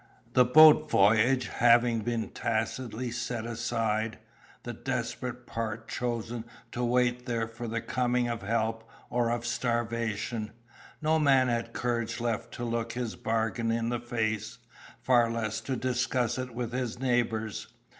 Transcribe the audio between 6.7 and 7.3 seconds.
to wait